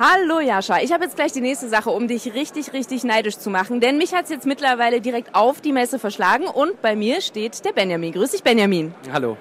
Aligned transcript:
Hallo 0.00 0.38
Jascha, 0.38 0.78
ich 0.80 0.92
habe 0.92 1.02
jetzt 1.02 1.16
gleich 1.16 1.32
die 1.32 1.40
nächste 1.40 1.68
Sache, 1.68 1.90
um 1.90 2.06
dich 2.06 2.32
richtig, 2.32 2.72
richtig 2.72 3.02
neidisch 3.02 3.36
zu 3.36 3.50
machen, 3.50 3.80
denn 3.80 3.98
mich 3.98 4.14
hat 4.14 4.26
es 4.26 4.30
jetzt 4.30 4.46
mittlerweile 4.46 5.00
direkt 5.00 5.34
auf 5.34 5.60
die 5.60 5.72
Messe 5.72 5.98
verschlagen 5.98 6.46
und 6.46 6.80
bei 6.80 6.94
mir 6.94 7.20
steht 7.20 7.64
der 7.64 7.72
Benjamin. 7.72 8.12
Grüß 8.12 8.30
dich 8.30 8.44
Benjamin. 8.44 8.94
Hallo. 9.12 9.36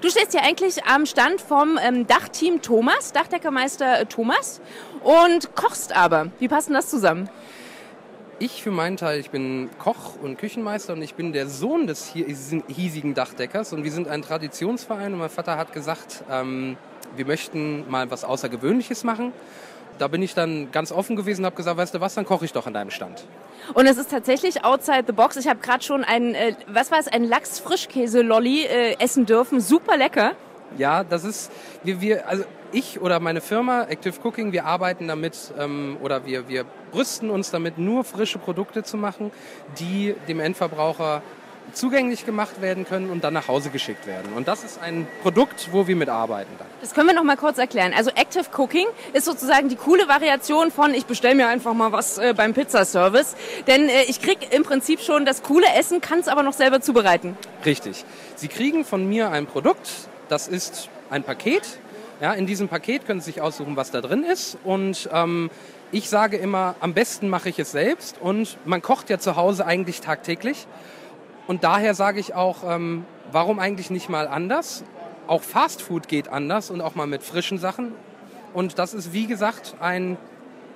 Du 0.00 0.10
stehst 0.10 0.34
ja 0.34 0.40
eigentlich 0.42 0.82
am 0.84 1.06
Stand 1.06 1.40
vom 1.40 1.78
ähm, 1.80 2.08
Dachteam 2.08 2.60
Thomas, 2.60 3.12
Dachdeckermeister 3.12 4.00
äh, 4.00 4.06
Thomas 4.06 4.60
und 5.04 5.54
kochst 5.54 5.94
aber. 5.94 6.32
Wie 6.40 6.48
passt 6.48 6.66
denn 6.66 6.74
das 6.74 6.90
zusammen? 6.90 7.30
Ich 8.40 8.64
für 8.64 8.72
meinen 8.72 8.96
Teil, 8.96 9.20
ich 9.20 9.30
bin 9.30 9.70
Koch 9.78 10.16
und 10.20 10.38
Küchenmeister 10.38 10.94
und 10.94 11.02
ich 11.02 11.14
bin 11.14 11.32
der 11.32 11.46
Sohn 11.46 11.86
des 11.86 12.12
hiesigen 12.12 13.14
Dachdeckers 13.14 13.72
und 13.72 13.84
wir 13.84 13.92
sind 13.92 14.08
ein 14.08 14.22
Traditionsverein 14.22 15.12
und 15.12 15.20
mein 15.20 15.30
Vater 15.30 15.56
hat 15.56 15.72
gesagt, 15.72 16.24
ähm, 16.28 16.76
wir 17.14 17.26
möchten 17.26 17.88
mal 17.88 18.10
was 18.10 18.24
Außergewöhnliches 18.24 19.04
machen 19.04 19.32
da 20.00 20.08
bin 20.08 20.22
ich 20.22 20.34
dann 20.34 20.72
ganz 20.72 20.92
offen 20.92 21.14
gewesen 21.14 21.42
und 21.42 21.46
habe 21.46 21.56
gesagt, 21.56 21.76
weißt 21.76 21.94
du 21.94 22.00
was, 22.00 22.14
dann 22.14 22.24
koche 22.24 22.46
ich 22.46 22.52
doch 22.52 22.66
an 22.66 22.72
deinem 22.72 22.90
Stand. 22.90 23.24
Und 23.74 23.86
es 23.86 23.98
ist 23.98 24.10
tatsächlich 24.10 24.64
outside 24.64 25.04
the 25.06 25.12
box. 25.12 25.36
Ich 25.36 25.46
habe 25.46 25.60
gerade 25.60 25.84
schon 25.84 26.04
ein, 26.04 26.34
äh, 26.34 26.54
was 26.66 26.90
war 26.90 26.98
es, 26.98 27.06
ein 27.06 27.24
Lachs-Frischkäse-Lolli 27.24 28.64
äh, 28.64 28.96
essen 28.98 29.26
dürfen. 29.26 29.60
Super 29.60 29.96
lecker. 29.98 30.32
Ja, 30.78 31.04
das 31.04 31.24
ist, 31.24 31.52
wir, 31.82 32.00
wir, 32.00 32.28
also 32.28 32.44
ich 32.72 33.00
oder 33.00 33.20
meine 33.20 33.40
Firma 33.40 33.82
Active 33.82 34.14
Cooking, 34.22 34.52
wir 34.52 34.64
arbeiten 34.64 35.08
damit 35.08 35.52
ähm, 35.58 35.98
oder 36.00 36.24
wir, 36.24 36.48
wir 36.48 36.64
brüsten 36.92 37.28
uns 37.28 37.50
damit, 37.50 37.76
nur 37.76 38.04
frische 38.04 38.38
Produkte 38.38 38.82
zu 38.82 38.96
machen, 38.96 39.32
die 39.78 40.14
dem 40.28 40.40
Endverbraucher 40.40 41.22
zugänglich 41.72 42.26
gemacht 42.26 42.60
werden 42.60 42.84
können 42.84 43.10
und 43.10 43.24
dann 43.24 43.34
nach 43.34 43.48
Hause 43.48 43.70
geschickt 43.70 44.06
werden. 44.06 44.32
Und 44.34 44.48
das 44.48 44.64
ist 44.64 44.80
ein 44.80 45.06
Produkt, 45.22 45.68
wo 45.72 45.86
wir 45.86 45.96
mitarbeiten. 45.96 46.52
Dann. 46.58 46.66
Das 46.80 46.94
können 46.94 47.08
wir 47.08 47.14
noch 47.14 47.24
mal 47.24 47.36
kurz 47.36 47.58
erklären. 47.58 47.92
Also 47.96 48.10
Active 48.10 48.44
Cooking 48.56 48.86
ist 49.12 49.24
sozusagen 49.24 49.68
die 49.68 49.76
coole 49.76 50.08
Variation 50.08 50.70
von 50.70 50.94
ich 50.94 51.06
bestelle 51.06 51.34
mir 51.34 51.48
einfach 51.48 51.74
mal 51.74 51.92
was 51.92 52.18
äh, 52.18 52.34
beim 52.36 52.54
Pizzaservice, 52.54 53.36
denn 53.66 53.88
äh, 53.88 54.02
ich 54.08 54.20
kriege 54.20 54.46
im 54.50 54.62
Prinzip 54.62 55.00
schon 55.00 55.24
das 55.24 55.42
coole 55.42 55.66
Essen, 55.76 56.00
kann 56.00 56.20
es 56.20 56.28
aber 56.28 56.42
noch 56.42 56.54
selber 56.54 56.80
zubereiten. 56.80 57.36
Richtig. 57.64 58.04
Sie 58.36 58.48
kriegen 58.48 58.84
von 58.84 59.08
mir 59.08 59.30
ein 59.30 59.46
Produkt, 59.46 59.90
das 60.28 60.48
ist 60.48 60.88
ein 61.10 61.22
Paket. 61.22 61.62
Ja, 62.20 62.34
in 62.34 62.46
diesem 62.46 62.68
Paket 62.68 63.06
können 63.06 63.20
Sie 63.20 63.26
sich 63.26 63.40
aussuchen, 63.40 63.76
was 63.76 63.90
da 63.90 64.02
drin 64.02 64.24
ist 64.24 64.58
und 64.64 65.08
ähm, 65.12 65.50
ich 65.92 66.08
sage 66.08 66.36
immer, 66.36 66.76
am 66.78 66.94
besten 66.94 67.28
mache 67.28 67.48
ich 67.48 67.58
es 67.58 67.72
selbst 67.72 68.16
und 68.20 68.58
man 68.64 68.80
kocht 68.80 69.10
ja 69.10 69.18
zu 69.18 69.34
Hause 69.34 69.66
eigentlich 69.66 70.00
tagtäglich. 70.00 70.66
Und 71.50 71.64
daher 71.64 71.94
sage 71.94 72.20
ich 72.20 72.32
auch, 72.32 72.58
ähm, 72.64 73.04
warum 73.32 73.58
eigentlich 73.58 73.90
nicht 73.90 74.08
mal 74.08 74.28
anders? 74.28 74.84
Auch 75.26 75.42
Fast 75.42 75.82
Food 75.82 76.06
geht 76.06 76.28
anders 76.28 76.70
und 76.70 76.80
auch 76.80 76.94
mal 76.94 77.08
mit 77.08 77.24
frischen 77.24 77.58
Sachen. 77.58 77.92
Und 78.54 78.78
das 78.78 78.94
ist, 78.94 79.12
wie 79.12 79.26
gesagt, 79.26 79.74
ein, 79.80 80.16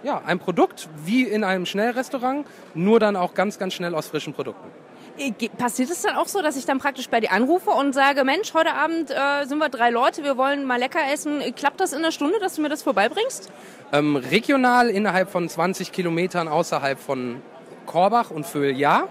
ja, 0.03 0.21
ein 0.27 0.41
Produkt 0.41 0.89
wie 1.05 1.23
in 1.23 1.45
einem 1.45 1.65
Schnellrestaurant, 1.65 2.45
nur 2.75 2.99
dann 2.99 3.15
auch 3.15 3.35
ganz, 3.35 3.61
ganz 3.61 3.75
schnell 3.75 3.95
aus 3.95 4.09
frischen 4.09 4.35
Produkten. 4.35 4.69
Äh, 5.17 5.49
passiert 5.51 5.91
es 5.91 6.03
dann 6.03 6.17
auch 6.17 6.27
so, 6.27 6.43
dass 6.43 6.57
ich 6.57 6.67
dann 6.67 6.81
praktisch 6.81 7.09
bei 7.09 7.21
dir 7.21 7.31
anrufe 7.31 7.71
und 7.71 7.93
sage, 7.93 8.25
Mensch, 8.25 8.53
heute 8.53 8.75
Abend 8.75 9.13
äh, 9.13 9.47
sind 9.47 9.59
wir 9.59 9.69
drei 9.69 9.91
Leute, 9.91 10.25
wir 10.25 10.37
wollen 10.37 10.65
mal 10.65 10.81
lecker 10.81 10.99
essen. 11.13 11.41
Klappt 11.55 11.81
das 11.81 11.93
in 11.93 12.01
einer 12.01 12.11
Stunde, 12.11 12.41
dass 12.41 12.57
du 12.57 12.63
mir 12.63 12.69
das 12.69 12.83
vorbeibringst? 12.83 13.49
Ähm, 13.93 14.17
regional 14.17 14.91
innerhalb 14.91 15.31
von 15.31 15.49
20 15.49 15.93
Kilometern 15.93 16.49
außerhalb 16.49 16.99
von 16.99 17.41
Korbach 17.87 18.33
und 18.33 18.45
Föhl 18.45 18.77
ja. 18.77 19.09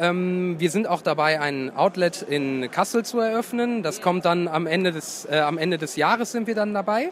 Ähm, 0.00 0.56
wir 0.58 0.70
sind 0.70 0.86
auch 0.86 1.02
dabei, 1.02 1.40
ein 1.40 1.74
Outlet 1.76 2.22
in 2.22 2.70
Kassel 2.70 3.04
zu 3.04 3.18
eröffnen. 3.18 3.82
Das 3.82 4.00
kommt 4.00 4.24
dann 4.24 4.46
am 4.46 4.66
Ende 4.66 4.92
des, 4.92 5.26
äh, 5.30 5.38
am 5.38 5.58
Ende 5.58 5.78
des 5.78 5.96
Jahres 5.96 6.32
sind 6.32 6.46
wir 6.46 6.54
dann 6.54 6.72
dabei. 6.72 7.10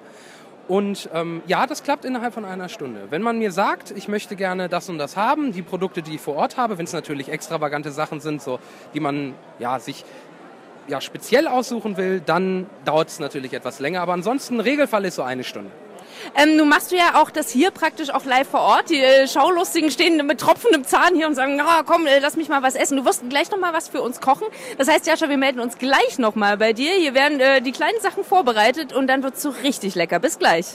Und 0.69 1.09
ähm, 1.15 1.43
ja, 1.47 1.67
das 1.67 1.83
klappt 1.83 2.05
innerhalb 2.05 2.35
von 2.35 2.45
einer 2.45 2.69
Stunde. 2.69 3.07
Wenn 3.11 3.23
man 3.23 3.39
mir 3.39 3.53
sagt, 3.53 3.93
ich 3.93 4.09
möchte 4.09 4.35
gerne 4.35 4.69
das 4.69 4.89
und 4.89 4.99
das 4.99 5.17
haben, 5.17 5.53
die 5.53 5.63
Produkte, 5.63 6.03
die 6.03 6.17
ich 6.17 6.21
vor 6.21 6.37
Ort 6.37 6.57
habe, 6.57 6.77
wenn 6.79 6.87
es 6.87 6.93
natürlich 6.93 7.29
extravagante 7.29 7.93
Sachen 7.93 8.21
sind, 8.21 8.43
so 8.43 8.59
die 8.93 9.01
man 9.01 9.35
ja 9.59 9.79
sich 9.79 10.05
ja 10.89 11.01
speziell 11.01 11.49
aussuchen 11.49 11.97
will, 11.97 12.21
dann 12.25 12.67
dauert 12.85 13.09
es 13.09 13.21
natürlich 13.21 13.53
etwas 13.53 13.81
länger. 13.81 14.01
Aber 14.01 14.13
ansonsten 14.13 14.61
Regelfall 14.61 15.05
ist 15.05 15.17
so 15.17 15.23
eine 15.23 15.45
Stunde. 15.45 15.71
Ähm, 16.35 16.57
nun 16.57 16.69
machst 16.69 16.93
du 16.93 16.97
ja 16.97 17.21
auch 17.21 17.31
das 17.31 17.51
hier 17.51 17.71
praktisch 17.71 18.11
auch 18.11 18.25
live 18.25 18.49
vor 18.49 18.61
Ort. 18.61 18.91
Die 18.91 19.01
äh, 19.01 19.29
Schaulustigen 19.29 19.91
stehen 19.91 20.25
mit 20.27 20.41
tropfendem 20.41 20.85
Zahn 20.85 21.15
hier 21.15 21.27
und 21.27 21.35
sagen, 21.35 21.61
oh, 21.61 21.83
komm, 21.85 22.07
äh, 22.07 22.19
lass 22.19 22.37
mich 22.37 22.49
mal 22.49 22.63
was 22.63 22.75
essen. 22.75 22.97
Du 22.97 23.05
wirst 23.05 23.29
gleich 23.29 23.51
noch 23.51 23.59
mal 23.59 23.73
was 23.73 23.89
für 23.89 24.03
uns 24.03 24.21
kochen. 24.21 24.47
Das 24.79 24.89
heißt, 24.89 25.07
Jascha, 25.07 25.29
wir 25.29 25.39
melden 25.39 25.61
uns 25.61 25.79
gleich 25.79 26.19
noch 26.19 26.35
mal 26.35 26.57
bei 26.57 26.73
dir. 26.73 26.93
Hier 26.93 27.15
werden 27.15 27.41
äh, 27.41 27.61
die 27.63 27.73
kleinen 27.73 28.01
Sachen 28.01 28.25
vorbereitet 28.25 28.93
und 28.93 29.07
dann 29.07 29.23
wird's 29.23 29.43
so 29.43 29.51
richtig 29.63 29.95
lecker. 29.95 30.19
Bis 30.19 30.39
gleich. 30.39 30.67